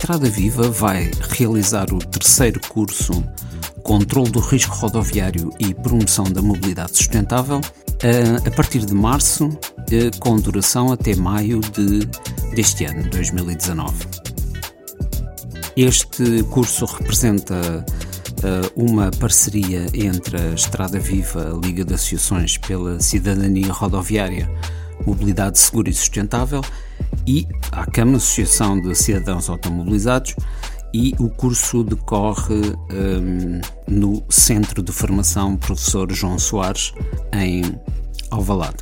[0.00, 3.22] Estrada Viva vai realizar o terceiro curso
[3.82, 7.60] Controlo do Risco Rodoviário e Promoção da Mobilidade Sustentável
[8.46, 9.50] a partir de março,
[10.18, 12.06] com duração até maio de,
[12.54, 14.06] deste ano, 2019.
[15.76, 17.84] Este curso representa
[18.74, 24.50] uma parceria entre a Estrada Viva, a Liga de Associações pela Cidadania Rodoviária,
[25.06, 26.62] Mobilidade Segura e Sustentável,
[27.26, 30.34] e a CAM, Associação de Cidadãos Automobilizados,
[30.92, 36.92] e o curso decorre um, no Centro de Formação Professor João Soares,
[37.32, 37.62] em
[38.30, 38.78] Alvalade.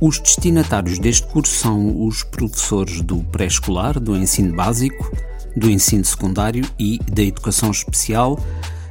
[0.00, 5.10] Os destinatários deste curso são os professores do pré-escolar, do ensino básico,
[5.54, 8.38] do ensino secundário e da educação especial,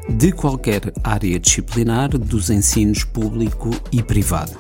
[0.07, 4.51] de qualquer área disciplinar dos ensinos público e privado.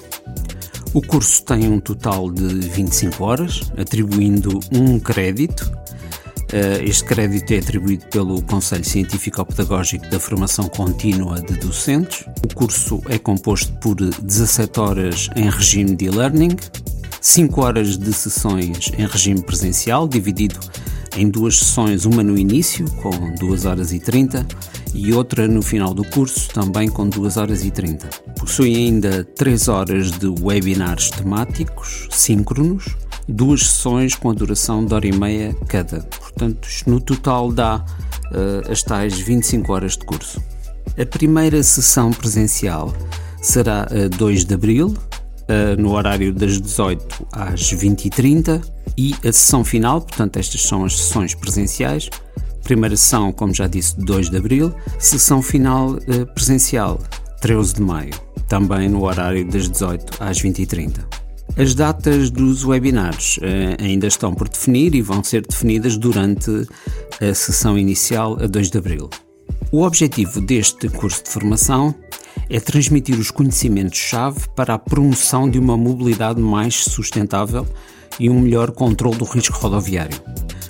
[0.91, 5.71] O curso tem um total de 25 horas, atribuindo um crédito.
[6.51, 12.25] Eh, este crédito é atribuído pelo Conselho Científico-Pedagógico da Formação Contínua de Docentes.
[12.43, 16.55] O curso é composto por 17 horas em regime de e-learning,
[17.21, 20.59] 5 horas de sessões em regime presencial, dividido
[21.15, 24.43] em duas sessões, uma no início, com 2 horas e 30,
[24.93, 28.07] e outra no final do curso, também com 2 horas e 30.
[28.37, 32.95] Possui ainda 3 horas de webinars temáticos, síncronos,
[33.27, 36.01] duas sessões com a duração de hora e meia cada.
[36.01, 37.77] Portanto, no total dá
[38.31, 40.41] uh, as tais 25 horas de curso.
[40.99, 42.93] A primeira sessão presencial
[43.41, 48.61] será a 2 de abril, uh, no horário das 18 às 20h30,
[48.97, 52.09] e a sessão final, portanto, estas são as sessões presenciais,
[52.63, 54.73] Primeira sessão, como já disse, 2 de abril.
[54.97, 56.99] Sessão final eh, presencial,
[57.41, 58.13] 13 de maio,
[58.47, 61.05] também no horário das 18 às 20h30.
[61.57, 66.49] As datas dos webinars eh, ainda estão por definir e vão ser definidas durante
[67.19, 69.09] a sessão inicial, a 2 de abril.
[69.71, 71.93] O objetivo deste curso de formação
[72.49, 77.67] é transmitir os conhecimentos-chave para a promoção de uma mobilidade mais sustentável
[78.19, 80.17] e um melhor controle do risco rodoviário.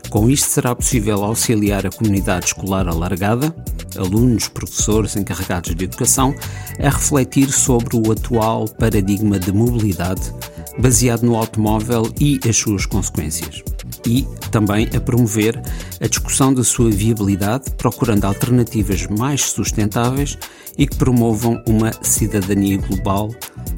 [0.09, 3.55] Com isto será possível auxiliar a comunidade escolar alargada,
[3.95, 6.33] alunos, professores, encarregados de educação,
[6.79, 10.33] a refletir sobre o atual paradigma de mobilidade
[10.79, 13.63] baseado no automóvel e as suas consequências.
[14.05, 15.61] E também a promover
[16.01, 20.37] a discussão da sua viabilidade, procurando alternativas mais sustentáveis
[20.75, 23.29] e que promovam uma cidadania global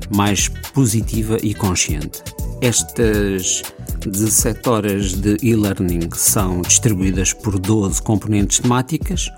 [0.09, 2.22] mais positiva e consciente.
[2.62, 3.63] Estas
[4.09, 9.29] 17 horas de e-learning são distribuídas por 12 componentes temáticas.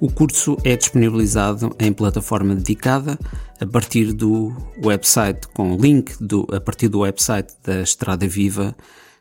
[0.00, 3.18] O curso é disponibilizado em plataforma dedicada
[3.60, 4.52] a partir do
[4.84, 8.74] website com link do, a partir do website da Estrada Viva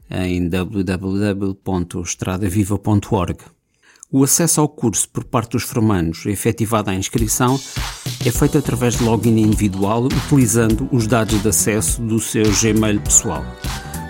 [0.09, 3.37] em www.estradaviva.org.
[4.11, 7.59] O acesso ao curso por parte dos formandos, efetivada a inscrição,
[8.25, 13.45] é feito através de login individual utilizando os dados de acesso do seu Gmail pessoal.